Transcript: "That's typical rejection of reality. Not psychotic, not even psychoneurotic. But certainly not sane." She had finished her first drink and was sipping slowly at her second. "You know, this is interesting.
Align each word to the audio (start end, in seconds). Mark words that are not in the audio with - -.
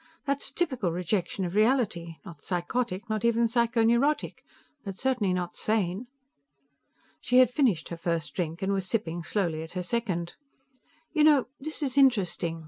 "That's 0.25 0.49
typical 0.49 0.91
rejection 0.91 1.45
of 1.45 1.53
reality. 1.53 2.15
Not 2.25 2.41
psychotic, 2.41 3.07
not 3.07 3.23
even 3.23 3.45
psychoneurotic. 3.45 4.39
But 4.83 4.97
certainly 4.97 5.31
not 5.31 5.55
sane." 5.55 6.07
She 7.19 7.37
had 7.37 7.51
finished 7.51 7.89
her 7.89 7.97
first 7.97 8.33
drink 8.33 8.63
and 8.63 8.73
was 8.73 8.87
sipping 8.87 9.21
slowly 9.21 9.61
at 9.61 9.73
her 9.73 9.83
second. 9.83 10.33
"You 11.13 11.23
know, 11.23 11.49
this 11.59 11.83
is 11.83 11.99
interesting. 11.99 12.59